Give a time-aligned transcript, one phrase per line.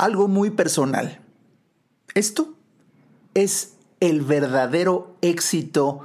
[0.00, 1.20] algo muy personal.
[2.14, 2.54] Esto
[3.34, 6.00] es el verdadero éxito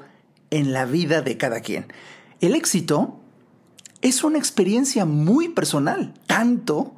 [0.50, 1.87] en la vida de cada quien.
[2.42, 3.21] El éxito
[4.01, 6.93] es una experiencia muy personal, tanto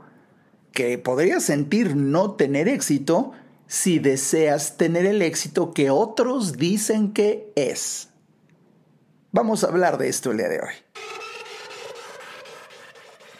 [0.73, 3.31] que podrías sentir no tener éxito
[3.67, 8.09] si deseas tener el éxito que otros dicen que es.
[9.31, 10.73] Vamos a hablar de esto el día de hoy.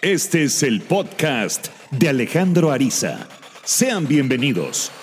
[0.02, 3.28] Este es el podcast de Alejandro Ariza.
[3.68, 4.93] Sean bienvenidos.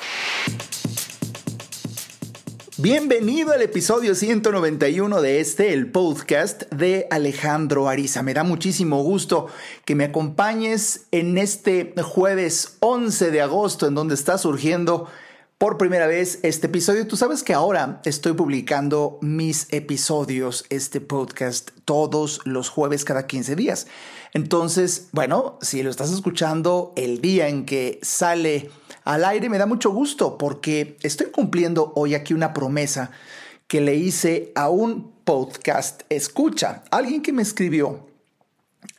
[2.79, 8.23] Bienvenido al episodio 191 de este, el podcast de Alejandro Ariza.
[8.23, 9.48] Me da muchísimo gusto
[9.84, 15.11] que me acompañes en este jueves 11 de agosto, en donde está surgiendo
[15.65, 17.07] por primera vez este episodio.
[17.07, 23.57] Tú sabes que ahora estoy publicando mis episodios, este podcast, todos los jueves cada 15
[23.57, 23.87] días.
[24.35, 28.71] Entonces, bueno, si lo estás escuchando el día en que sale
[29.05, 33.11] al aire, me da mucho gusto porque estoy cumpliendo hoy aquí una promesa
[33.67, 38.06] que le hice a un podcast escucha, alguien que me escribió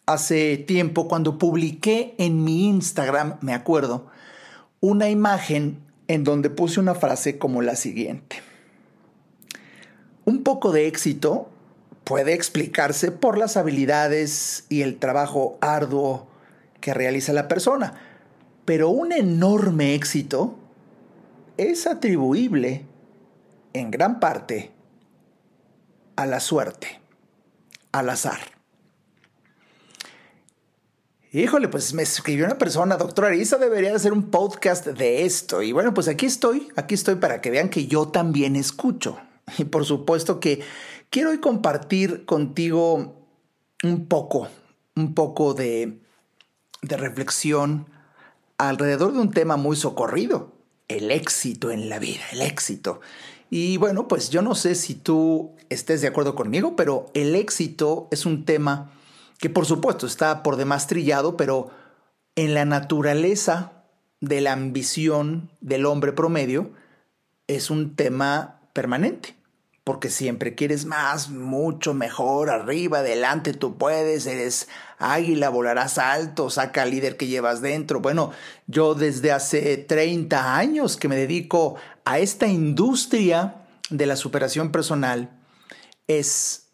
[0.08, 4.08] hace tiempo cuando publiqué en mi Instagram, me acuerdo,
[4.80, 8.38] una imagen en donde puse una frase como la siguiente.
[10.26, 11.50] Un poco de éxito
[12.04, 16.28] puede explicarse por las habilidades y el trabajo arduo
[16.82, 17.94] que realiza la persona,
[18.66, 20.58] pero un enorme éxito
[21.58, 22.86] es atribuible
[23.74, 24.72] en gran parte
[26.16, 27.00] a la suerte,
[27.92, 28.55] al azar.
[31.36, 35.62] Híjole, pues me escribió una persona, doctora Arisa, debería hacer un podcast de esto.
[35.62, 39.20] Y bueno, pues aquí estoy, aquí estoy para que vean que yo también escucho.
[39.58, 40.62] Y por supuesto que
[41.10, 43.28] quiero hoy compartir contigo
[43.84, 44.48] un poco,
[44.96, 46.00] un poco de,
[46.82, 47.90] de reflexión
[48.58, 50.54] alrededor de un tema muy socorrido,
[50.88, 53.02] el éxito en la vida, el éxito.
[53.50, 58.08] Y bueno, pues yo no sé si tú estés de acuerdo conmigo, pero el éxito
[58.10, 58.94] es un tema
[59.40, 61.72] que por supuesto está por demás trillado, pero
[62.36, 63.84] en la naturaleza
[64.22, 66.72] de la ambición del hombre promedio
[67.48, 69.36] es un tema permanente,
[69.84, 76.82] porque siempre quieres más, mucho mejor, arriba, adelante, tú puedes, eres águila, volarás alto, saca
[76.82, 78.00] al líder que llevas dentro.
[78.00, 78.32] Bueno,
[78.68, 85.30] yo desde hace 30 años que me dedico a esta industria de la superación personal,
[86.08, 86.65] es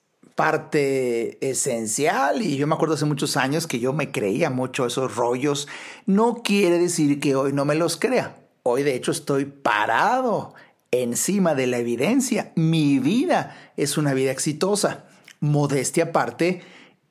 [0.41, 5.15] parte esencial y yo me acuerdo hace muchos años que yo me creía mucho esos
[5.15, 5.67] rollos.
[6.07, 8.37] No quiere decir que hoy no me los crea.
[8.63, 10.55] Hoy de hecho estoy parado
[10.89, 12.53] encima de la evidencia.
[12.55, 15.05] Mi vida es una vida exitosa,
[15.41, 16.63] modestia aparte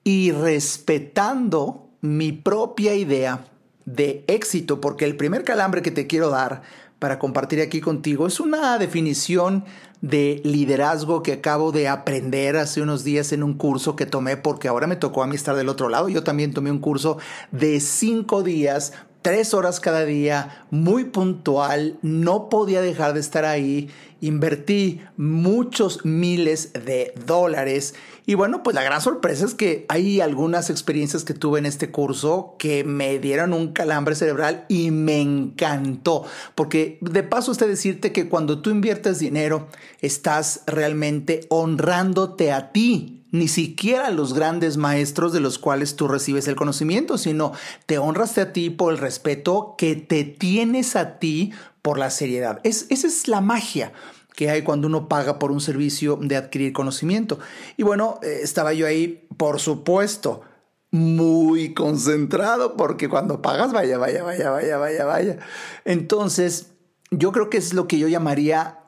[0.02, 3.44] y respetando mi propia idea
[3.84, 6.62] de éxito, porque el primer calambre que te quiero dar
[6.98, 9.64] para compartir aquí contigo es una definición
[10.00, 14.69] de liderazgo que acabo de aprender hace unos días en un curso que tomé porque
[14.69, 16.09] ahora me tocó a mí estar del otro lado.
[16.09, 17.19] Yo también tomé un curso
[17.50, 23.91] de cinco días tres horas cada día, muy puntual, no podía dejar de estar ahí,
[24.20, 27.94] invertí muchos miles de dólares.
[28.26, 31.91] Y bueno, pues la gran sorpresa es que hay algunas experiencias que tuve en este
[31.91, 38.12] curso que me dieron un calambre cerebral y me encantó, porque de paso usted decirte
[38.12, 39.69] que cuando tú inviertes dinero,
[40.00, 46.48] estás realmente honrándote a ti, ni siquiera los grandes maestros de los cuales tú recibes
[46.48, 47.52] el conocimiento, sino
[47.86, 51.52] te honraste a ti por el respeto que te tienes a ti
[51.82, 52.60] por la seriedad.
[52.64, 53.92] Es, esa es la magia
[54.34, 57.38] que hay cuando uno paga por un servicio de adquirir conocimiento.
[57.76, 60.42] Y bueno, eh, estaba yo ahí, por supuesto,
[60.91, 65.38] muy concentrado, porque cuando pagas, vaya, vaya, vaya, vaya, vaya, vaya.
[65.84, 66.72] Entonces,
[67.10, 68.78] yo creo que es lo que yo llamaría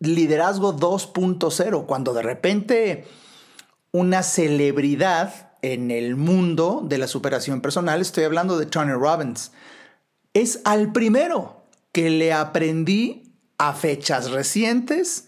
[0.00, 3.04] liderazgo 2.0, cuando de repente
[3.92, 9.52] una celebridad en el mundo de la superación personal, estoy hablando de Tony Robbins,
[10.32, 15.26] es al primero que le aprendí a fechas recientes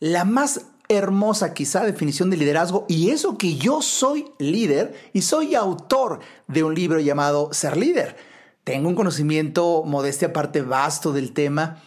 [0.00, 5.54] la más hermosa quizá definición de liderazgo y eso que yo soy líder y soy
[5.54, 8.16] autor de un libro llamado Ser líder.
[8.64, 11.82] Tengo un conocimiento modestia aparte vasto del tema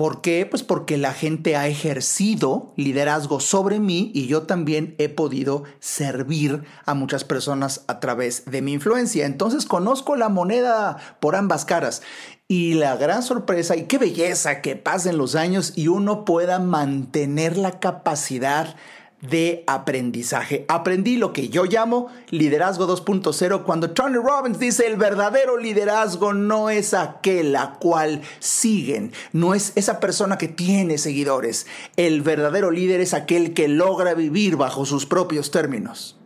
[0.00, 0.46] ¿Por qué?
[0.46, 6.62] Pues porque la gente ha ejercido liderazgo sobre mí y yo también he podido servir
[6.86, 9.26] a muchas personas a través de mi influencia.
[9.26, 12.00] Entonces conozco la moneda por ambas caras.
[12.48, 17.58] Y la gran sorpresa y qué belleza que pasen los años y uno pueda mantener
[17.58, 18.76] la capacidad
[19.20, 20.64] de aprendizaje.
[20.68, 26.70] Aprendí lo que yo llamo liderazgo 2.0 cuando Tony Robbins dice el verdadero liderazgo no
[26.70, 31.66] es aquel a cual siguen, no es esa persona que tiene seguidores.
[31.96, 36.16] El verdadero líder es aquel que logra vivir bajo sus propios términos.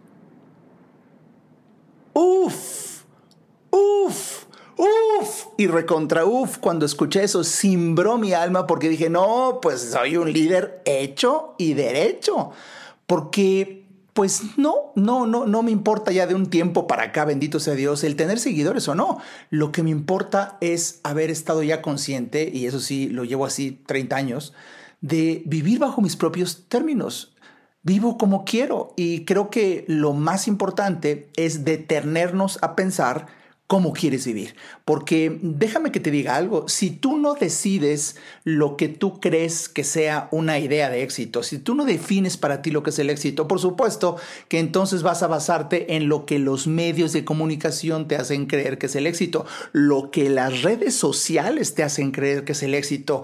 [2.12, 3.02] Uf,
[3.70, 4.44] uf.
[4.76, 10.16] Uf, y recontra uf, cuando escuché eso, cimbró mi alma porque dije, no, pues soy
[10.16, 12.50] un líder hecho y derecho.
[13.06, 17.60] Porque, pues no, no, no, no me importa ya de un tiempo para acá, bendito
[17.60, 19.18] sea Dios, el tener seguidores o no.
[19.50, 23.82] Lo que me importa es haber estado ya consciente, y eso sí, lo llevo así
[23.86, 24.52] 30 años,
[25.00, 27.34] de vivir bajo mis propios términos.
[27.82, 33.26] Vivo como quiero y creo que lo más importante es detenernos a pensar
[33.66, 34.54] cómo quieres vivir.
[34.84, 39.84] Porque déjame que te diga algo, si tú no decides lo que tú crees que
[39.84, 43.08] sea una idea de éxito, si tú no defines para ti lo que es el
[43.08, 44.16] éxito, por supuesto
[44.48, 48.76] que entonces vas a basarte en lo que los medios de comunicación te hacen creer
[48.76, 52.74] que es el éxito, lo que las redes sociales te hacen creer que es el
[52.74, 53.22] éxito,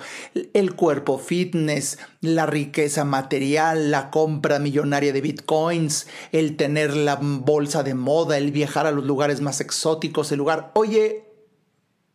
[0.55, 7.83] el cuerpo fitness, la riqueza material, la compra millonaria de bitcoins, el tener la bolsa
[7.83, 10.73] de moda, el viajar a los lugares más exóticos, lugar.
[10.75, 11.25] Oye,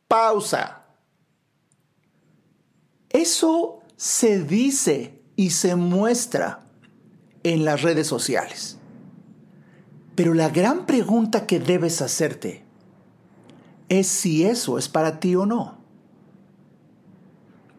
[0.08, 0.86] pausa.
[3.10, 6.68] Eso se dice y se muestra
[7.44, 8.78] en las redes sociales.
[10.16, 12.64] Pero la gran pregunta que debes hacerte
[13.90, 15.78] es si eso es para ti o no.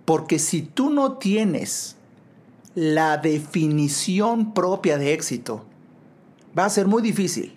[0.04, 1.96] Porque si tú no tienes
[2.74, 5.64] la definición propia de éxito,
[6.56, 7.56] va a ser muy difícil,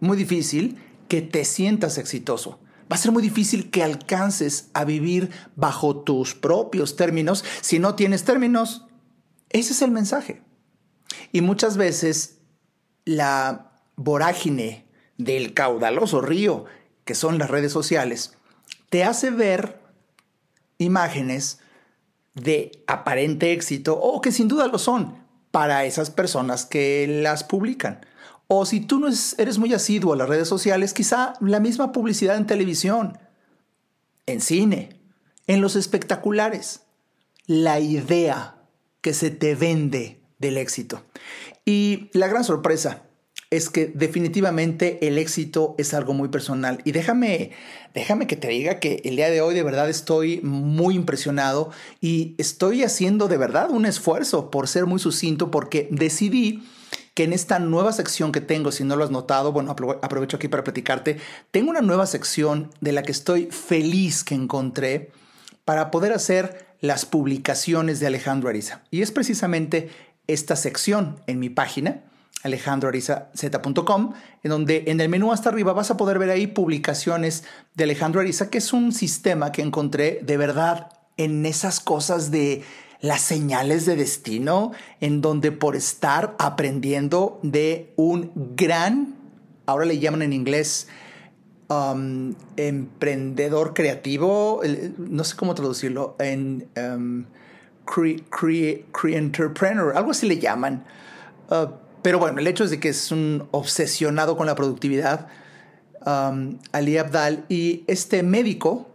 [0.00, 0.76] muy difícil
[1.08, 2.60] que te sientas exitoso.
[2.90, 7.94] Va a ser muy difícil que alcances a vivir bajo tus propios términos si no
[7.94, 8.86] tienes términos.
[9.50, 10.42] Ese es el mensaje.
[11.32, 12.38] Y muchas veces
[13.04, 16.64] la vorágine del caudaloso río
[17.04, 18.34] que son las redes sociales
[18.90, 19.80] te hace ver
[20.78, 21.58] imágenes
[22.34, 25.16] de aparente éxito o que sin duda lo son
[25.50, 28.00] para esas personas que las publican.
[28.48, 32.36] O si tú no eres muy asiduo a las redes sociales, quizá la misma publicidad
[32.36, 33.18] en televisión,
[34.26, 34.98] en cine,
[35.46, 36.80] en los espectaculares,
[37.46, 38.56] la idea
[39.02, 41.04] que se te vende del éxito.
[41.66, 43.02] Y la gran sorpresa
[43.50, 46.80] es que definitivamente el éxito es algo muy personal.
[46.84, 47.52] Y déjame,
[47.94, 52.34] déjame que te diga que el día de hoy de verdad estoy muy impresionado y
[52.38, 56.62] estoy haciendo de verdad un esfuerzo por ser muy sucinto porque decidí
[57.18, 60.46] que en esta nueva sección que tengo, si no lo has notado, bueno, aprovecho aquí
[60.46, 61.18] para platicarte,
[61.50, 65.10] tengo una nueva sección de la que estoy feliz que encontré
[65.64, 68.82] para poder hacer las publicaciones de Alejandro Ariza.
[68.92, 69.90] Y es precisamente
[70.28, 72.04] esta sección en mi página,
[72.44, 74.12] alejandroariza.com,
[74.44, 77.42] en donde en el menú hasta arriba vas a poder ver ahí publicaciones
[77.74, 82.62] de Alejandro Ariza, que es un sistema que encontré de verdad en esas cosas de
[83.00, 89.14] las señales de destino, en donde por estar aprendiendo de un gran,
[89.66, 90.88] ahora le llaman en inglés,
[91.68, 94.60] um, emprendedor creativo,
[94.98, 97.24] no sé cómo traducirlo, en um,
[99.04, 100.84] entrepreneur, algo así le llaman.
[101.50, 101.70] Uh,
[102.02, 105.28] pero bueno, el hecho es de que es un obsesionado con la productividad,
[106.04, 108.88] um, Ali Abdal, y este médico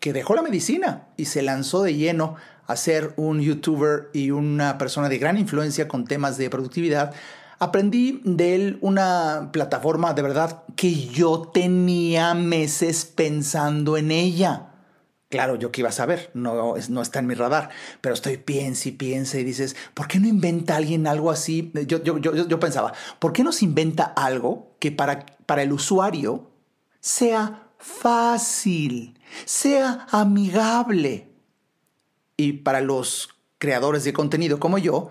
[0.00, 4.78] que dejó la medicina y se lanzó de lleno a ser un youtuber y una
[4.78, 7.14] persona de gran influencia con temas de productividad,
[7.58, 14.70] aprendí de él una plataforma de verdad que yo tenía meses pensando en ella.
[15.28, 18.88] Claro, yo que iba a saber, no, no está en mi radar, pero estoy piensa
[18.88, 21.72] y piensa y dices, ¿por qué no inventa alguien algo así?
[21.88, 25.72] Yo, yo, yo, yo pensaba, ¿por qué no se inventa algo que para, para el
[25.72, 26.52] usuario
[27.00, 31.33] sea fácil, sea amigable?
[32.36, 35.10] Y para los creadores de contenido como yo,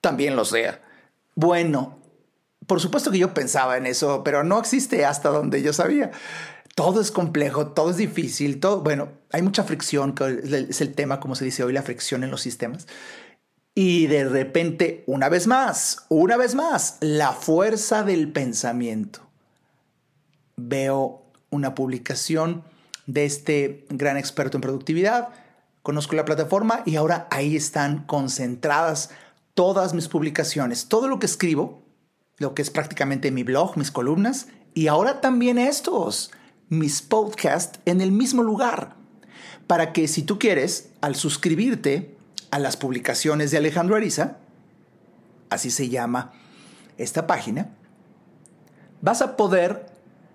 [0.00, 0.82] también lo sea.
[1.34, 1.98] Bueno,
[2.66, 6.10] por supuesto que yo pensaba en eso, pero no existe hasta donde yo sabía.
[6.74, 11.20] Todo es complejo, todo es difícil, todo, bueno, hay mucha fricción, que es el tema,
[11.20, 12.86] como se dice hoy, la fricción en los sistemas.
[13.74, 19.20] Y de repente, una vez más, una vez más, la fuerza del pensamiento.
[20.56, 22.62] Veo una publicación
[23.06, 25.28] de este gran experto en productividad,
[25.86, 29.10] conozco la plataforma y ahora ahí están concentradas
[29.54, 31.84] todas mis publicaciones, todo lo que escribo,
[32.38, 36.32] lo que es prácticamente mi blog, mis columnas y ahora también estos,
[36.68, 38.96] mis podcasts en el mismo lugar,
[39.68, 42.16] para que si tú quieres, al suscribirte
[42.50, 44.38] a las publicaciones de Alejandro Ariza,
[45.50, 46.32] así se llama
[46.98, 47.76] esta página,
[49.02, 49.86] vas a poder,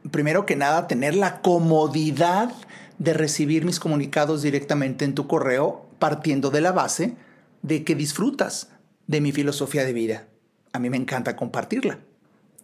[0.10, 2.52] primero que nada, tener la comodidad
[2.98, 7.16] de recibir mis comunicados directamente en tu correo, partiendo de la base
[7.62, 8.70] de que disfrutas
[9.08, 10.28] de mi filosofía de vida.
[10.74, 12.00] A mí me encanta compartirla.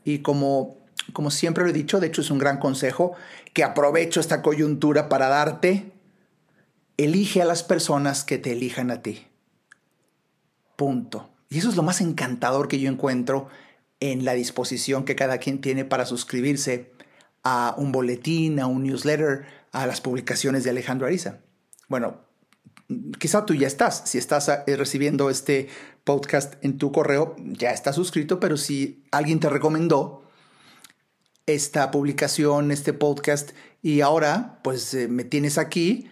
[0.04, 0.78] Y como,
[1.14, 3.14] como siempre lo he dicho, de hecho es un gran consejo
[3.54, 5.92] que aprovecho esta coyuntura para darte,
[6.98, 9.28] elige a las personas que te elijan a ti.
[10.76, 11.30] Punto.
[11.50, 13.50] Y eso es lo más encantador que yo encuentro
[14.00, 16.92] en la disposición que cada quien tiene para suscribirse
[17.50, 21.40] a un boletín, a un newsletter, a las publicaciones de Alejandro Ariza.
[21.88, 22.20] Bueno,
[23.20, 25.70] quizá tú ya estás, si estás eh, recibiendo este
[26.04, 30.26] podcast en tu correo, ya estás suscrito, pero si alguien te recomendó
[31.46, 33.52] esta publicación, este podcast,
[33.82, 36.12] y ahora pues eh, me tienes aquí,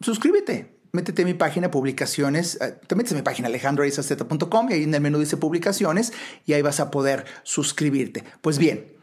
[0.00, 4.82] suscríbete, métete a mi página publicaciones, eh, te metes a mi página alejandroarizazeta.com y ahí
[4.84, 6.12] en el menú dice publicaciones
[6.46, 8.22] y ahí vas a poder suscribirte.
[8.40, 8.97] Pues bien,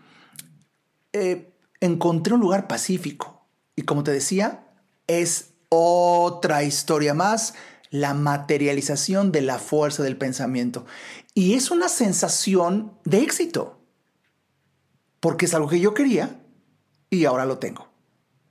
[1.16, 4.68] eh, encontré un lugar pacífico y como te decía,
[5.08, 7.54] es otra historia más,
[7.90, 10.86] la materialización de la fuerza del pensamiento.
[11.34, 13.80] Y es una sensación de éxito,
[15.22, 16.42] porque es algo que yo quería
[17.10, 17.88] y ahora lo tengo.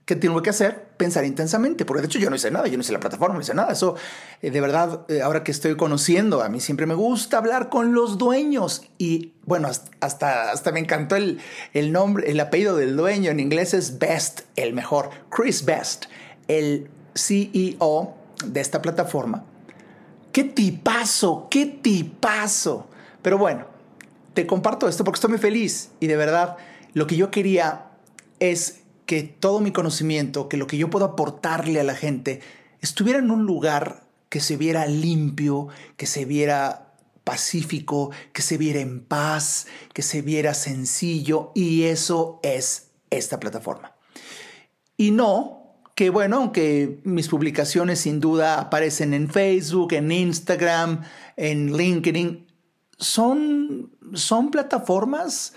[0.07, 0.84] ¿Qué tengo que hacer?
[0.97, 3.41] Pensar intensamente, porque de hecho yo no hice nada, yo no hice la plataforma, no
[3.41, 3.73] hice nada.
[3.73, 3.97] Eso,
[4.43, 7.95] eh, de verdad, eh, ahora que estoy conociendo, a mí siempre me gusta hablar con
[7.95, 8.83] los dueños.
[8.99, 9.69] Y bueno,
[10.01, 11.41] hasta, hasta me encantó el,
[11.73, 13.31] el nombre, el apellido del dueño.
[13.31, 15.11] En inglés es Best, el mejor.
[15.31, 16.07] Chris Best,
[16.49, 19.45] el CEO de esta plataforma.
[20.33, 21.49] ¡Qué tipazo!
[21.51, 22.89] ¡Qué tipazo!
[23.23, 23.67] Pero bueno,
[24.35, 26.57] te comparto esto porque estoy muy feliz y de verdad
[26.93, 27.87] lo que yo quería
[28.41, 32.41] es que todo mi conocimiento, que lo que yo puedo aportarle a la gente,
[32.81, 36.95] estuviera en un lugar que se viera limpio, que se viera
[37.25, 43.95] pacífico, que se viera en paz, que se viera sencillo y eso es esta plataforma.
[44.97, 51.03] Y no que bueno, aunque mis publicaciones sin duda aparecen en Facebook, en Instagram,
[51.37, 52.47] en LinkedIn,
[52.99, 55.55] son, son plataformas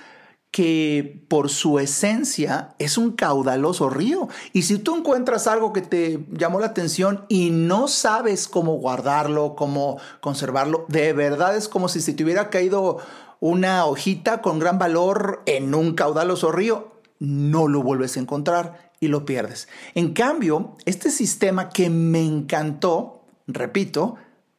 [0.51, 4.27] que por su esencia es un caudaloso río.
[4.53, 9.55] Y si tú encuentras algo que te llamó la atención y no sabes cómo guardarlo,
[9.55, 12.97] cómo conservarlo, de verdad es como si se te hubiera caído
[13.39, 19.07] una hojita con gran valor en un caudaloso río, no lo vuelves a encontrar y
[19.09, 19.67] lo pierdes.
[19.93, 24.15] En cambio, este sistema que me encantó, repito,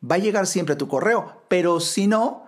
[0.08, 2.47] va a llegar siempre a tu correo, pero si no,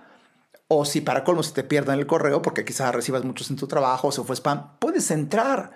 [0.72, 3.66] o si para colmo se te pierda el correo, porque quizás recibas muchos en tu
[3.66, 5.72] trabajo o se fue spam, puedes entrar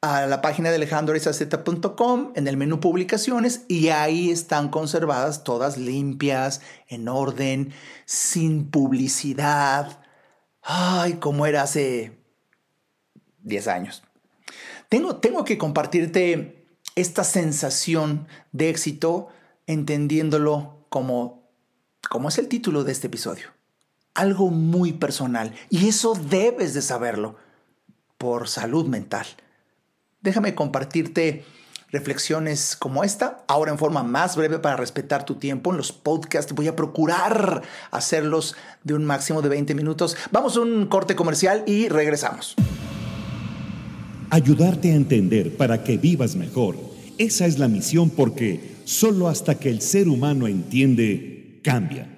[0.00, 6.60] a la página de alejandroizaz.com en el menú publicaciones y ahí están conservadas todas limpias,
[6.86, 7.72] en orden,
[8.04, 9.98] sin publicidad.
[10.62, 12.16] Ay, como era hace
[13.42, 14.04] 10 años.
[14.88, 19.26] Tengo, tengo que compartirte esta sensación de éxito
[19.66, 21.50] entendiéndolo como,
[22.08, 23.57] como es el título de este episodio
[24.18, 27.36] algo muy personal y eso debes de saberlo
[28.18, 29.26] por salud mental.
[30.20, 31.44] Déjame compartirte
[31.92, 35.70] reflexiones como esta, ahora en forma más breve para respetar tu tiempo.
[35.70, 40.16] En los podcasts voy a procurar hacerlos de un máximo de 20 minutos.
[40.32, 42.56] Vamos a un corte comercial y regresamos.
[44.30, 46.76] Ayudarte a entender para que vivas mejor.
[47.18, 52.17] Esa es la misión porque solo hasta que el ser humano entiende, cambia.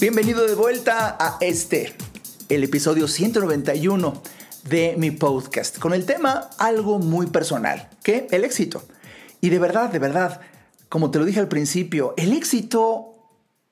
[0.00, 1.92] Bienvenido de vuelta a este,
[2.48, 4.22] el episodio 191
[4.70, 8.80] de mi podcast, con el tema algo muy personal, que el éxito.
[9.40, 10.40] Y de verdad, de verdad,
[10.88, 13.12] como te lo dije al principio, el éxito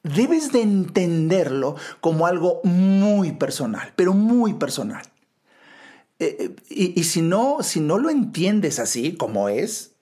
[0.02, 5.04] debes de entenderlo como algo muy personal, pero muy personal.
[6.18, 9.92] Eh, eh, y, y si, no, si no lo entiendes así como es,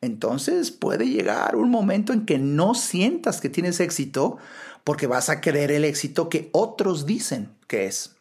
[0.00, 4.38] entonces puede llegar un momento en que no sientas que tienes éxito
[4.84, 8.16] porque vas a querer el éxito que otros dicen que es.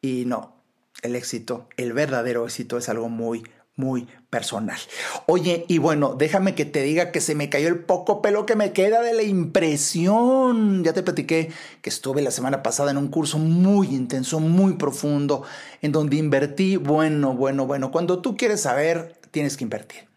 [0.00, 0.54] Y no,
[1.02, 3.44] el éxito, el verdadero éxito es algo muy,
[3.76, 4.78] muy personal.
[5.26, 8.56] Oye, y bueno, déjame que te diga que se me cayó el poco pelo que
[8.56, 10.84] me queda de la impresión.
[10.84, 11.50] Ya te platiqué
[11.82, 15.42] que estuve la semana pasada en un curso muy intenso, muy profundo,
[15.82, 20.08] en donde invertí, bueno, bueno, bueno, cuando tú quieres saber, tienes que invertir.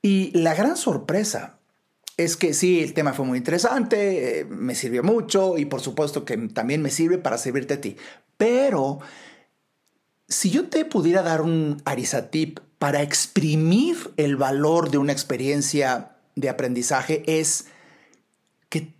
[0.00, 1.58] Y la gran sorpresa
[2.16, 6.24] es que sí, el tema fue muy interesante, eh, me sirvió mucho y por supuesto
[6.24, 7.96] que también me sirve para servirte a ti.
[8.36, 9.00] Pero
[10.28, 16.48] si yo te pudiera dar un Arisatip para exprimir el valor de una experiencia de
[16.48, 17.66] aprendizaje es
[18.68, 18.94] que,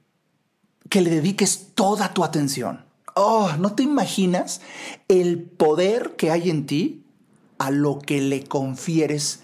[0.88, 2.84] que le dediques toda tu atención.
[3.14, 4.60] Oh, no te imaginas
[5.06, 7.04] el poder que hay en ti
[7.58, 9.40] a lo que le confieres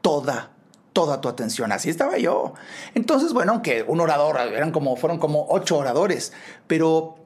[0.00, 0.51] toda
[0.92, 1.72] toda tu atención.
[1.72, 2.54] Así estaba yo.
[2.94, 6.32] Entonces, bueno, aunque un orador, eran como, fueron como ocho oradores,
[6.66, 7.16] pero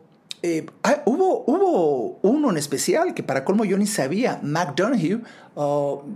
[0.43, 5.23] eh, ah, hubo, hubo uno en especial que para colmo yo ni sabía, Mac Donahue,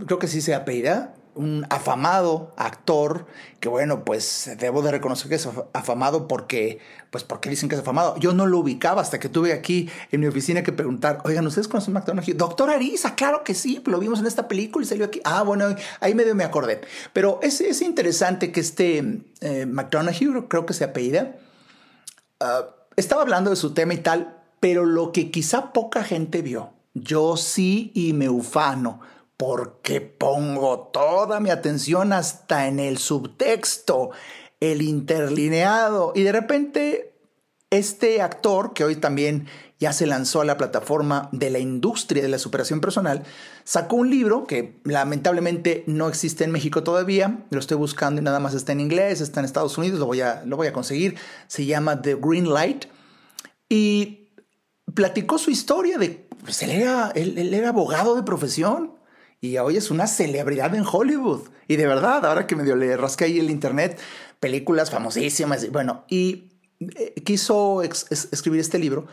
[0.06, 3.26] creo que sí se apellida, un afamado actor
[3.60, 7.80] que bueno, pues debo de reconocer que es afamado porque, pues porque dicen que es
[7.82, 8.16] afamado.
[8.16, 11.68] Yo no lo ubicaba hasta que tuve aquí en mi oficina que preguntar, oigan, ¿ustedes
[11.68, 12.36] conocen a McDonald's?
[12.36, 15.20] Doctor Arisa, claro que sí, lo vimos en esta película y salió aquí.
[15.24, 16.80] Ah, bueno, ahí medio me acordé.
[17.12, 21.36] Pero es, es interesante que este eh, McDonald's, creo que se apellida,
[22.40, 22.64] uh,
[22.96, 27.36] estaba hablando de su tema y tal, pero lo que quizá poca gente vio, yo
[27.36, 29.00] sí y me ufano
[29.40, 34.10] porque pongo toda mi atención hasta en el subtexto,
[34.60, 37.14] el interlineado, y de repente
[37.70, 39.46] este actor, que hoy también
[39.78, 43.22] ya se lanzó a la plataforma de la industria de la superación personal,
[43.64, 48.40] sacó un libro que lamentablemente no existe en México todavía, lo estoy buscando y nada
[48.40, 51.16] más está en inglés, está en Estados Unidos, lo voy a, lo voy a conseguir,
[51.46, 52.84] se llama The Green Light,
[53.70, 54.28] y
[54.92, 56.72] platicó su historia de, pues él
[57.14, 58.99] él era abogado de profesión,
[59.40, 61.48] y hoy es una celebridad en Hollywood.
[61.66, 63.98] Y de verdad, ahora que medio le rasqué ahí el internet,
[64.38, 65.70] películas famosísimas.
[65.70, 66.50] Bueno, y
[66.80, 69.06] eh, quiso escribir este libro,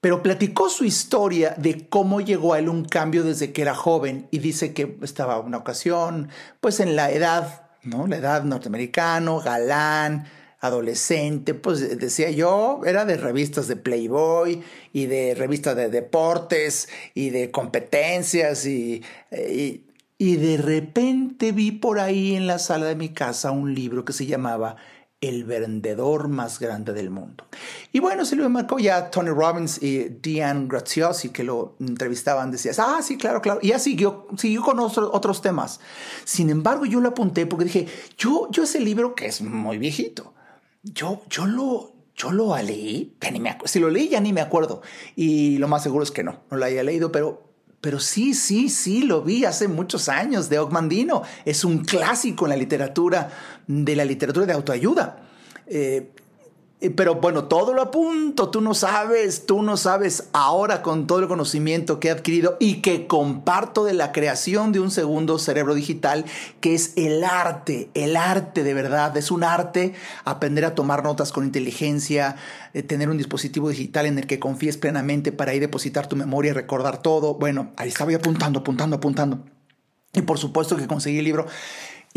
[0.00, 4.28] pero platicó su historia de cómo llegó a él un cambio desde que era joven
[4.30, 6.28] y dice que estaba una ocasión,
[6.60, 8.06] pues en la edad, ¿no?
[8.06, 10.26] La edad norteamericano, galán,
[10.60, 17.30] adolescente, pues decía yo, era de revistas de Playboy y de revistas de deportes y
[17.30, 19.82] de competencias y, y,
[20.18, 24.14] y, de repente vi por ahí en la sala de mi casa un libro que
[24.14, 24.76] se llamaba
[25.20, 27.44] El vendedor más grande del mundo.
[27.92, 32.78] Y bueno, se lo marcó ya Tony Robbins y Diane Graziosi que lo entrevistaban, decías,
[32.78, 33.60] ah, sí, claro, claro.
[33.62, 34.26] Y ya siguió,
[34.64, 35.80] con otros temas.
[36.24, 40.32] Sin embargo, yo lo apunté porque dije, yo, yo ese libro que es muy viejito,
[40.94, 44.82] yo, yo lo, yo lo leí, ni me si lo leí ya ni me acuerdo.
[45.14, 47.42] Y lo más seguro es que no, no lo haya leído, pero,
[47.80, 51.22] pero sí, sí, sí, lo vi hace muchos años de Ogmandino.
[51.44, 53.30] Es un clásico en la literatura,
[53.66, 55.24] de la literatura de autoayuda.
[55.66, 56.12] Eh,
[56.96, 61.28] pero bueno, todo lo apunto, tú no sabes, tú no sabes ahora con todo el
[61.28, 66.24] conocimiento que he adquirido y que comparto de la creación de un segundo cerebro digital,
[66.60, 71.32] que es el arte, el arte de verdad, es un arte aprender a tomar notas
[71.32, 72.36] con inteligencia,
[72.72, 76.50] eh, tener un dispositivo digital en el que confíes plenamente para ir depositar tu memoria
[76.50, 77.34] y recordar todo.
[77.34, 79.40] Bueno, ahí estaba apuntando, apuntando, apuntando.
[80.14, 81.46] Y por supuesto que conseguí el libro.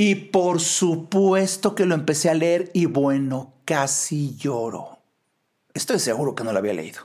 [0.01, 4.99] Y por supuesto que lo empecé a leer y bueno, casi lloro.
[5.73, 7.01] Estoy seguro que no lo había leído.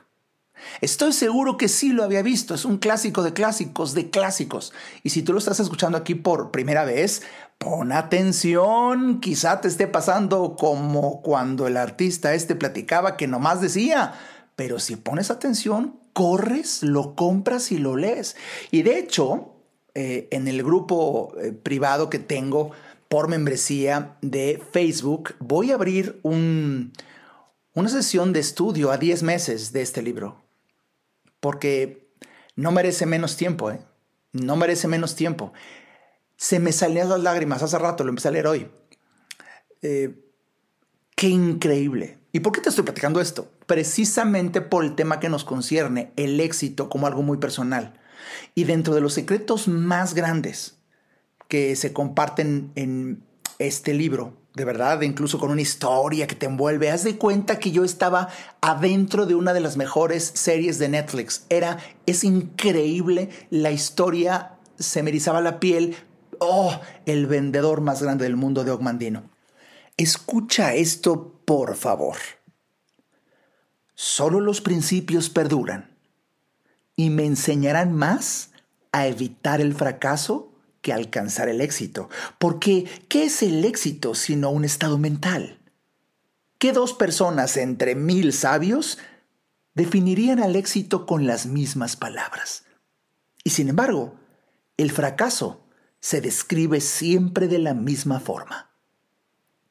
[0.81, 2.55] Estoy seguro que sí lo había visto.
[2.55, 4.73] Es un clásico de clásicos, de clásicos.
[5.03, 7.23] Y si tú lo estás escuchando aquí por primera vez,
[7.59, 9.19] pon atención.
[9.19, 14.15] Quizá te esté pasando como cuando el artista este platicaba que nomás decía.
[14.55, 18.37] Pero si pones atención, corres, lo compras y lo lees.
[18.71, 19.51] Y de hecho,
[19.97, 22.73] eh, en el grupo eh, privado que tengo
[23.15, 26.93] por membresía de Facebook, voy a abrir un,
[27.73, 30.43] una sesión de estudio a 10 meses de este libro.
[31.39, 32.09] Porque
[32.57, 33.79] no merece menos tiempo, ¿eh?
[34.33, 35.53] No merece menos tiempo.
[36.37, 38.69] Se me salían las lágrimas hace rato, lo empecé a leer hoy.
[39.81, 42.19] qué increíble.
[42.33, 43.49] ¿Y por qué te estoy platicando esto?
[43.67, 47.95] Precisamente por el tema que nos concierne, el éxito como algo muy personal.
[48.57, 50.79] Y dentro de los secretos más grandes
[51.55, 53.23] que se comparten en
[53.61, 56.91] este libro de verdad, incluso con una historia que te envuelve.
[56.91, 58.29] Haz de cuenta que yo estaba
[58.61, 61.47] adentro de una de las mejores series de Netflix.
[61.51, 65.95] Era, es increíble, la historia se me erizaba la piel.
[66.41, 69.31] Oh, el vendedor más grande del mundo de Ogmandino.
[69.97, 72.17] Escucha esto, por favor.
[73.95, 75.97] Solo los principios perduran
[76.97, 78.51] y me enseñarán más
[78.91, 80.51] a evitar el fracaso
[80.85, 82.11] que alcanzar el éxito.
[82.39, 85.59] Porque, ¿qué es el éxito sino un estado mental?
[86.59, 88.99] ¿Qué dos personas entre mil sabios
[89.75, 92.67] definirían al éxito con las mismas palabras?
[93.43, 94.15] Y sin embargo,
[94.77, 95.67] el fracaso
[96.01, 98.71] se describe siempre de la misma forma.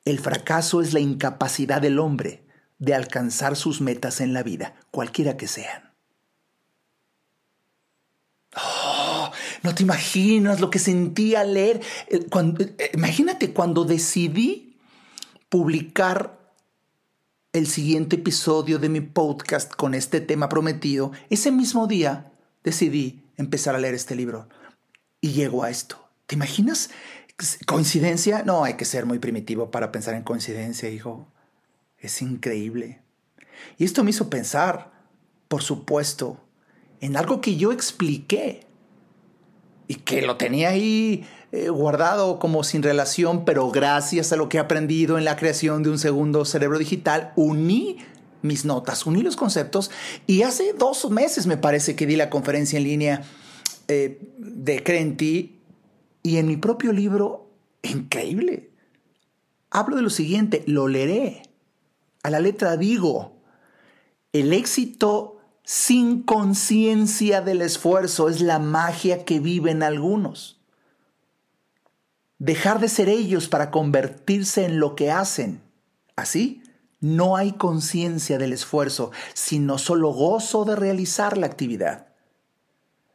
[0.06, 2.44] El fracaso es la incapacidad del hombre
[2.80, 5.94] de alcanzar sus metas en la vida, cualquiera que sean.
[8.56, 9.32] Oh,
[9.64, 11.82] no te imaginas lo que sentí al leer.
[12.08, 14.78] Eh, eh, imagínate cuando decidí
[15.50, 16.44] publicar
[17.54, 22.32] el siguiente episodio de mi podcast con este tema prometido, ese mismo día
[22.64, 24.50] decidí empezar a leer este libro
[25.22, 26.10] y llego a esto.
[26.26, 26.90] ¿Te imaginas?
[27.68, 28.44] ¿Coincidencia?
[28.44, 31.28] No, hay que ser muy primitivo para pensar en coincidencia, hijo.
[32.00, 33.02] Es increíble.
[33.78, 34.92] Y esto me hizo pensar,
[35.48, 36.44] por supuesto,
[37.02, 38.66] en algo que yo expliqué
[39.88, 44.58] y que lo tenía ahí eh, guardado como sin relación, pero gracias a lo que
[44.58, 47.98] he aprendido en la creación de un segundo cerebro digital, uní
[48.42, 49.90] mis notas, uní los conceptos
[50.28, 53.24] y hace dos meses me parece que di la conferencia en línea
[53.88, 55.60] eh, de Crenti
[56.24, 57.50] y en mi propio libro,
[57.82, 58.70] increíble,
[59.70, 61.44] hablo de lo siguiente, lo leeré.
[62.22, 63.36] A la letra digo,
[64.32, 65.33] el éxito
[65.64, 70.60] sin conciencia del esfuerzo es la magia que viven algunos.
[72.38, 75.62] Dejar de ser ellos para convertirse en lo que hacen.
[76.18, 76.64] Así,
[77.00, 82.08] no hay conciencia del esfuerzo, sino solo gozo de realizar la actividad.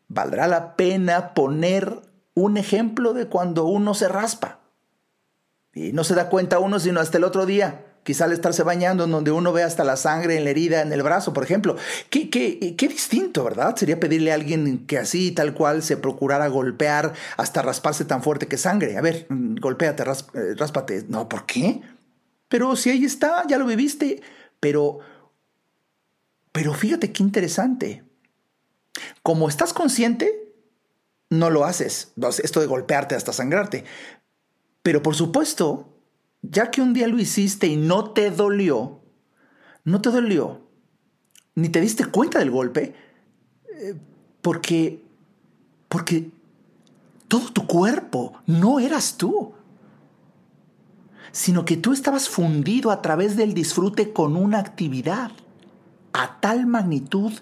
[0.08, 2.00] Valdrá la pena poner
[2.32, 4.60] un ejemplo de cuando uno se raspa.
[5.74, 9.04] Y no se da cuenta uno sino hasta el otro día quizá al estarse bañando,
[9.04, 11.76] en donde uno ve hasta la sangre en la herida en el brazo, por ejemplo.
[12.08, 13.76] Qué, qué, qué distinto, ¿verdad?
[13.76, 18.46] Sería pedirle a alguien que así, tal cual, se procurara golpear hasta rasparse tan fuerte
[18.46, 18.96] que sangre.
[18.96, 21.04] A ver, golpéate, eh, ráspate.
[21.10, 21.82] No, ¿por qué?
[22.48, 24.22] Pero si ahí está, ya lo viviste.
[24.58, 25.00] Pero,
[26.50, 28.04] pero fíjate qué interesante.
[29.22, 30.54] Como estás consciente,
[31.28, 32.12] no lo haces.
[32.42, 33.84] Esto de golpearte hasta sangrarte.
[34.82, 35.97] Pero por supuesto,
[36.42, 39.00] ya que un día lo hiciste y no te dolió,
[39.84, 40.60] no te dolió,
[41.54, 42.94] ni te diste cuenta del golpe,
[43.74, 43.94] eh,
[44.40, 45.02] porque,
[45.88, 46.30] porque
[47.26, 49.52] todo tu cuerpo no eras tú,
[51.32, 55.30] sino que tú estabas fundido a través del disfrute con una actividad
[56.12, 57.32] a tal magnitud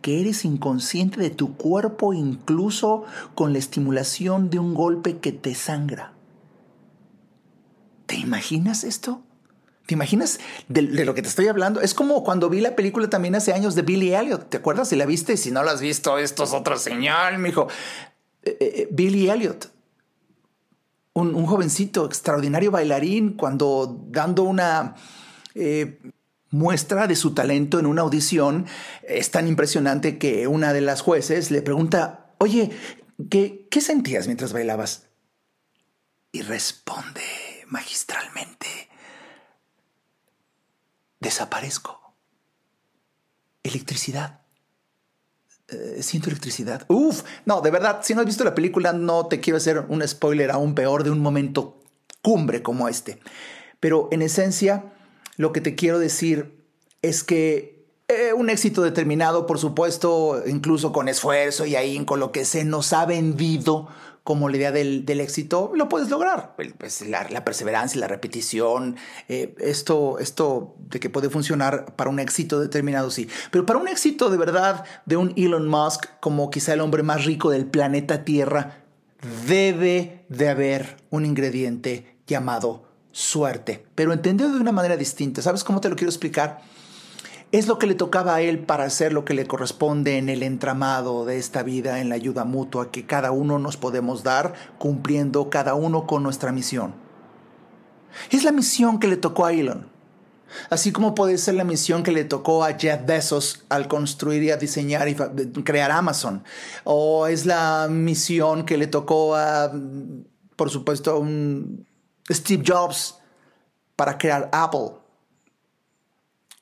[0.00, 3.04] que eres inconsciente de tu cuerpo incluso
[3.34, 6.15] con la estimulación de un golpe que te sangra.
[8.06, 9.22] ¿Te imaginas esto?
[9.86, 11.80] ¿Te imaginas de, lo que te estoy hablando?
[11.80, 14.48] Es como cuando vi la película también hace años de Billy Elliot.
[14.50, 14.88] ¿Te acuerdas?
[14.88, 17.68] Si la viste, si no la has visto, esto es otra señal, mijo.
[18.42, 19.70] Eh, eh, eh, Billy Elliot,
[21.12, 24.96] un, jovencito extraordinario bailarín, cuando dando una
[26.50, 28.66] muestra de su talento en una audición,
[29.02, 32.70] es tan impresionante que una de las jueces le pregunta, oye,
[33.30, 35.06] ¿qué, qué sentías mientras bailabas?
[36.32, 38.88] Y responde magistralmente.
[41.20, 42.14] Desaparezco.
[43.62, 44.40] Electricidad.
[45.68, 46.84] Eh, siento electricidad.
[46.88, 50.06] Uf, no, de verdad, si no has visto la película, no te quiero hacer un
[50.06, 51.80] spoiler aún peor de un momento
[52.22, 53.18] cumbre como este.
[53.80, 54.92] Pero en esencia,
[55.36, 56.64] lo que te quiero decir
[57.02, 57.76] es que
[58.08, 62.64] eh, un éxito determinado, por supuesto, incluso con esfuerzo y ahí con lo que se
[62.64, 63.88] nos ha vendido
[64.26, 66.56] como la idea del, éxito, lo puedes lograr.
[66.56, 68.96] Pues la, perseverancia, la repetición,
[69.28, 73.28] eh, esto, esto de que puede funcionar para un éxito determinado, sí.
[73.52, 77.24] Pero para un éxito de verdad de un Elon Musk, como quizá el hombre más
[77.24, 78.82] rico del planeta Tierra,
[79.46, 85.40] debe de haber un ingrediente llamado suerte, pero entendido de una manera distinta.
[85.40, 86.62] ¿Sabes cómo te lo quiero explicar?
[87.56, 90.42] Es lo que le tocaba a él para hacer lo que le corresponde en el
[90.42, 95.48] entramado de esta vida, en la ayuda mutua que cada uno nos podemos dar, cumpliendo
[95.48, 96.94] cada uno con nuestra misión.
[98.30, 99.88] Es la misión que le tocó a Elon.
[100.68, 104.50] Así como puede ser la misión que le tocó a Jeff Bezos al construir y
[104.50, 106.44] a diseñar y crear Amazon.
[106.84, 109.72] O es la misión que le tocó a,
[110.56, 111.86] por supuesto, a un
[112.30, 113.16] Steve Jobs
[113.96, 115.05] para crear Apple.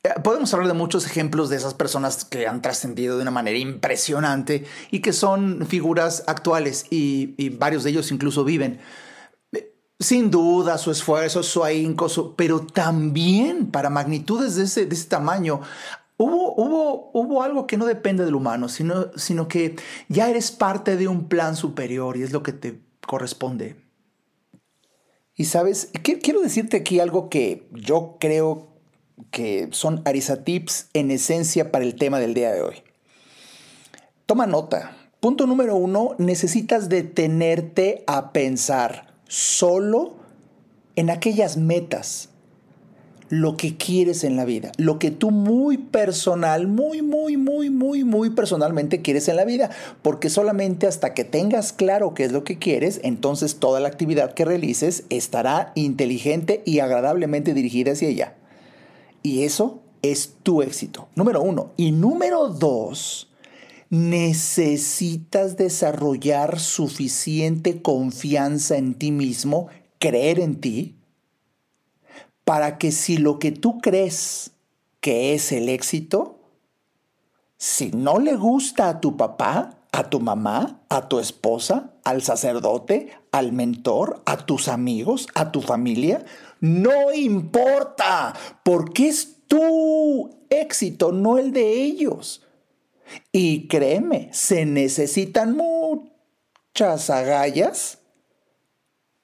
[0.04, 3.58] Eh, podemos hablar de muchos ejemplos de esas personas que han trascendido de una manera
[3.58, 8.80] impresionante y que son figuras actuales y, varios de ellos incluso viven.
[9.52, 15.08] Eh, sin duda, su esfuerzo, su ahínco, pero también para magnitudes de ese, de ese
[15.08, 15.62] tamaño
[16.16, 19.74] Hubo, hubo, hubo, algo que no depende del humano, sino, sino que
[20.08, 23.74] ya eres parte de un plan superior y es lo que te corresponde.
[25.34, 25.90] Y sabes,
[26.22, 28.73] quiero decirte aquí algo que yo creo
[29.30, 32.76] que son Arisa Tips en esencia para el tema del día de hoy.
[34.26, 34.96] Toma nota.
[35.20, 40.16] Punto número uno, necesitas detenerte a pensar solo
[40.96, 42.28] en aquellas metas,
[43.30, 48.04] lo que quieres en la vida, lo que tú muy personal, muy, muy, muy, muy,
[48.04, 49.70] muy personalmente quieres en la vida,
[50.02, 54.34] porque solamente hasta que tengas claro qué es lo que quieres, entonces toda la actividad
[54.34, 58.34] que realices estará inteligente y agradablemente dirigida hacia ella.
[59.24, 61.72] Y eso es tu éxito, número uno.
[61.78, 63.32] Y número dos,
[63.88, 70.96] necesitas desarrollar suficiente confianza en ti mismo, creer en ti,
[72.44, 74.50] para que si lo que tú crees
[75.00, 76.38] que es el éxito,
[77.56, 83.10] si no le gusta a tu papá, a tu mamá, a tu esposa, al sacerdote,
[83.32, 86.26] al mentor, a tus amigos, a tu familia,
[86.64, 92.42] no importa, porque es tu éxito, no el de ellos.
[93.32, 97.98] Y créeme, se necesitan muchas agallas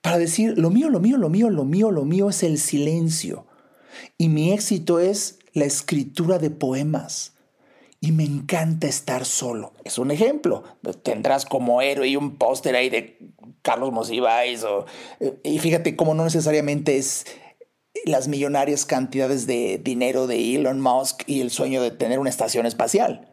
[0.02, 3.46] para decir, lo mío, lo mío, lo mío, lo mío, lo mío es el silencio.
[4.18, 7.32] Y mi éxito es la escritura de poemas.
[8.00, 9.74] Y me encanta estar solo.
[9.84, 10.64] Es un ejemplo.
[11.02, 13.18] Tendrás como héroe y un póster ahí de
[13.62, 14.64] Carlos Monsiváis.
[15.42, 17.26] y fíjate cómo no necesariamente es
[18.04, 22.66] las millonarias cantidades de dinero de Elon Musk y el sueño de tener una estación
[22.66, 23.28] espacial.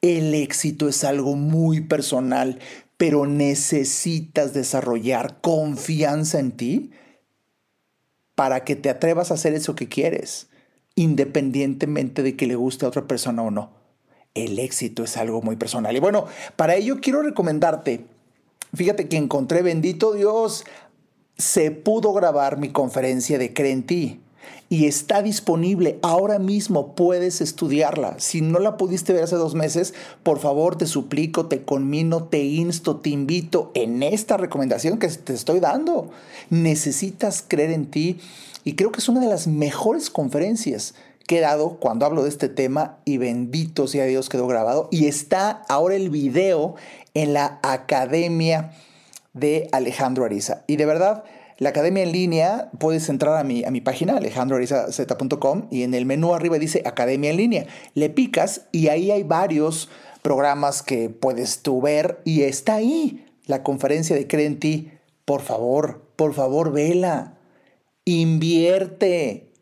[0.00, 2.58] El éxito es algo muy personal,
[2.96, 6.90] pero necesitas desarrollar confianza en ti
[8.34, 10.48] para que te atrevas a hacer eso que quieres,
[10.96, 13.70] independientemente de que le guste a otra persona o no.
[14.34, 15.94] El éxito es algo muy personal.
[15.94, 18.04] Y bueno, para ello quiero recomendarte,
[18.74, 20.64] fíjate que encontré, bendito Dios,
[21.38, 24.20] se pudo grabar mi conferencia de Cree en ti
[24.68, 28.16] y está disponible ahora mismo, puedes estudiarla.
[28.18, 32.42] Si no la pudiste ver hace dos meses, por favor te suplico, te conmino, te
[32.42, 36.10] insto, te invito en esta recomendación que te estoy dando.
[36.50, 38.18] Necesitas creer en ti
[38.64, 40.94] y creo que es una de las mejores conferencias
[41.28, 45.06] que he dado cuando hablo de este tema y bendito sea Dios quedó grabado y
[45.06, 46.76] está ahora el video
[47.14, 48.72] en la academia
[49.32, 50.62] de Alejandro Ariza.
[50.66, 51.24] Y de verdad,
[51.58, 56.04] la academia en línea, puedes entrar a mi, a mi página, alejandroarizaz.com, y en el
[56.04, 57.66] menú arriba dice Academia en línea.
[57.94, 59.88] Le picas y ahí hay varios
[60.20, 64.90] programas que puedes tú ver y está ahí la conferencia de Cree ti.
[65.24, 67.38] Por favor, por favor, vela.
[68.04, 69.52] Invierte.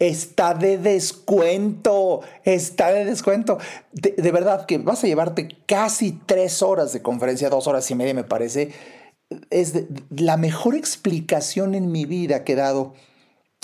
[0.00, 3.58] Está de descuento, está de descuento.
[3.92, 7.94] De, de verdad que vas a llevarte casi tres horas de conferencia, dos horas y
[7.94, 8.72] media me parece
[9.50, 12.94] es la mejor explicación en mi vida que he dado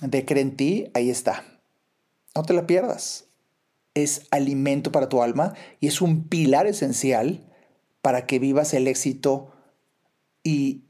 [0.02, 1.44] de creer en ti, ahí está.
[2.34, 3.26] No te la pierdas.
[3.94, 7.44] Es alimento para tu alma y es un pilar esencial
[8.02, 9.52] para que vivas el éxito
[10.42, 10.84] y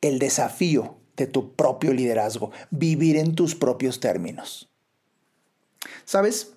[0.00, 4.70] el desafío de tu propio liderazgo, vivir en tus propios términos.
[6.04, 6.54] ¿Sabes?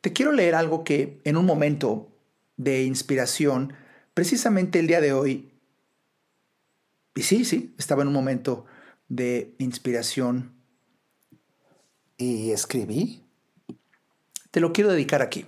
[0.00, 2.08] Te quiero leer algo que en un momento
[2.56, 3.72] de inspiración,
[4.14, 5.50] precisamente el día de hoy,
[7.18, 8.64] y sí, sí, estaba en un momento
[9.08, 10.52] de inspiración
[12.16, 13.24] y escribí.
[14.52, 15.44] Te lo quiero dedicar aquí.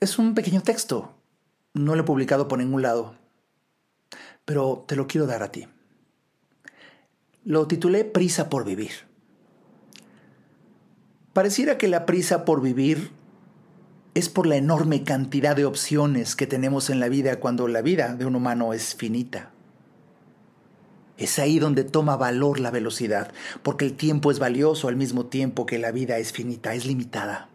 [0.00, 1.14] Es un pequeño texto.
[1.72, 3.14] No lo he publicado por ningún lado.
[4.44, 5.68] Pero te lo quiero dar a ti.
[7.44, 8.90] Lo titulé Prisa por vivir.
[11.32, 13.12] Pareciera que la prisa por vivir
[14.14, 18.16] es por la enorme cantidad de opciones que tenemos en la vida cuando la vida
[18.16, 19.52] de un humano es finita.
[21.22, 23.32] Es ahí donde toma valor la velocidad,
[23.62, 27.48] porque el tiempo es valioso al mismo tiempo que la vida es finita, es limitada.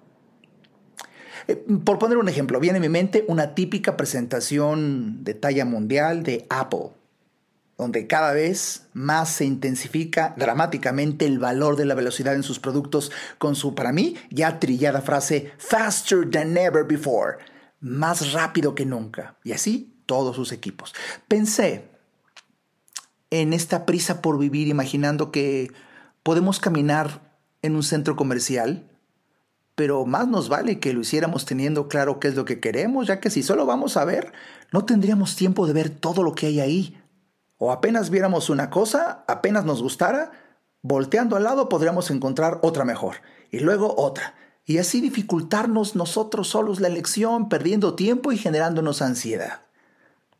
[1.49, 6.23] Eh, por poner un ejemplo, viene a mi mente una típica presentación de talla mundial
[6.23, 6.91] de Apple,
[7.77, 13.11] donde cada vez más se intensifica dramáticamente el valor de la velocidad en sus productos
[13.37, 17.37] con su, para mí, ya trillada frase, faster than ever before,
[17.81, 20.95] más rápido que nunca, y así todos sus equipos.
[21.27, 21.96] Pensé,
[23.29, 25.71] en esta prisa por vivir, imaginando que
[26.23, 28.89] podemos caminar en un centro comercial,
[29.75, 33.19] pero más nos vale que lo hiciéramos teniendo claro qué es lo que queremos, ya
[33.19, 34.33] que si solo vamos a ver,
[34.71, 37.01] no tendríamos tiempo de ver todo lo que hay ahí.
[37.57, 40.31] O apenas viéramos una cosa, apenas nos gustara,
[40.81, 43.17] volteando al lado podríamos encontrar otra mejor,
[43.51, 44.35] y luego otra,
[44.65, 49.61] y así dificultarnos nosotros solos la elección, perdiendo tiempo y generándonos ansiedad.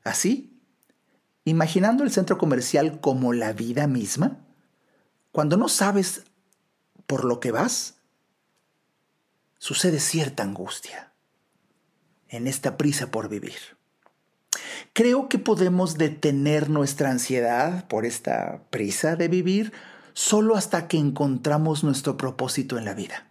[0.04, 0.57] Así,
[1.50, 4.46] imaginando el centro comercial como la vida misma,
[5.32, 6.26] cuando no sabes
[7.06, 7.96] por lo que vas,
[9.58, 11.14] sucede cierta angustia
[12.28, 13.56] en esta prisa por vivir.
[14.92, 19.72] Creo que podemos detener nuestra ansiedad por esta prisa de vivir
[20.12, 23.26] solo hasta que encontramos nuestro propósito en la vida.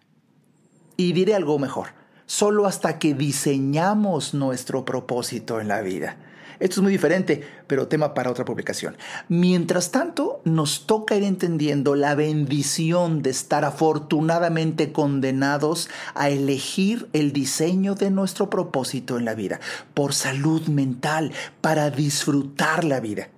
[0.96, 1.88] Y diré algo mejor,
[2.24, 6.16] solo hasta que diseñamos nuestro propósito en la vida.
[6.58, 8.96] Esto es muy diferente, pero tema para otra publicación.
[9.28, 17.32] Mientras tanto, nos toca ir entendiendo la bendición de estar afortunadamente condenados a elegir el
[17.32, 19.60] diseño de nuestro propósito en la vida,
[19.94, 23.28] por salud mental, para disfrutar la vida.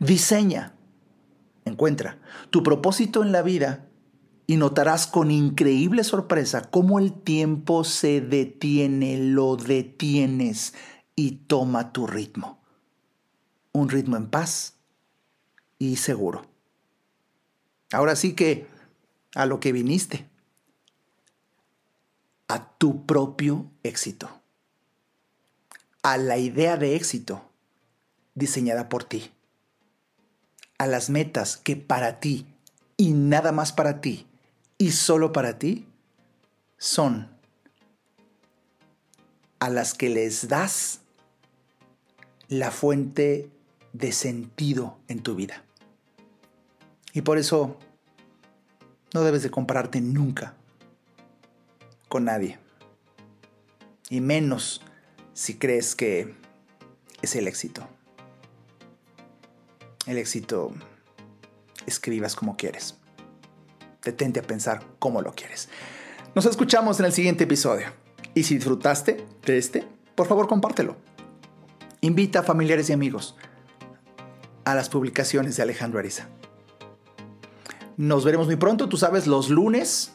[0.00, 0.74] Diseña,
[1.64, 2.18] encuentra
[2.50, 3.86] tu propósito en la vida
[4.46, 10.74] y notarás con increíble sorpresa cómo el tiempo se detiene, lo detienes
[11.16, 12.62] y toma tu ritmo.
[13.72, 14.74] Un ritmo en paz
[15.78, 16.46] y seguro.
[17.92, 18.66] Ahora sí que
[19.34, 20.28] a lo que viniste,
[22.48, 24.30] a tu propio éxito,
[26.02, 27.42] a la idea de éxito
[28.34, 29.32] diseñada por ti,
[30.78, 32.46] a las metas que para ti
[32.96, 34.26] y nada más para ti
[34.78, 35.86] y solo para ti
[36.78, 37.30] son
[39.58, 41.00] a las que les das
[42.48, 43.50] la fuente
[43.92, 45.64] de sentido en tu vida.
[47.12, 47.76] Y por eso
[49.14, 50.54] no debes de compararte nunca
[52.08, 52.58] con nadie.
[54.10, 54.82] Y menos
[55.32, 56.34] si crees que
[57.22, 57.88] es el éxito.
[60.06, 60.72] El éxito
[61.86, 62.96] escribas como quieres
[64.06, 65.68] detente a pensar cómo lo quieres.
[66.34, 67.88] Nos escuchamos en el siguiente episodio.
[68.34, 70.96] Y si disfrutaste de este, por favor compártelo.
[72.06, 73.34] Invita a familiares y amigos
[74.64, 76.28] a las publicaciones de Alejandro Ariza.
[77.96, 80.12] Nos veremos muy pronto, tú sabes, los lunes,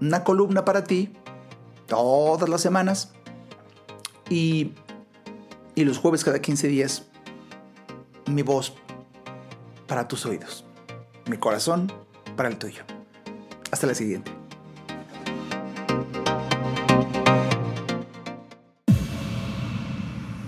[0.00, 1.12] una columna para ti,
[1.86, 3.12] todas las semanas.
[4.28, 4.72] Y,
[5.76, 7.04] y los jueves cada 15 días,
[8.26, 8.74] mi voz
[9.86, 10.64] para tus oídos,
[11.30, 11.92] mi corazón
[12.36, 12.82] para el tuyo.
[13.70, 14.33] Hasta la siguiente.